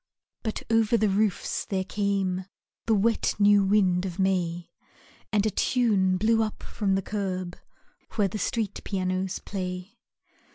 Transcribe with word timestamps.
But 0.41 0.63
over 0.71 0.97
the 0.97 1.09
roofs 1.09 1.63
there 1.63 1.83
came 1.83 2.45
The 2.87 2.95
wet 2.95 3.35
new 3.37 3.63
wind 3.63 4.03
of 4.03 4.17
May, 4.17 4.71
And 5.31 5.45
a 5.45 5.51
tune 5.51 6.17
blew 6.17 6.41
up 6.41 6.63
from 6.63 6.95
the 6.95 7.03
curb 7.03 7.55
Where 8.13 8.27
the 8.27 8.39
street 8.39 8.83
pianos 8.83 9.37
play. 9.37 9.99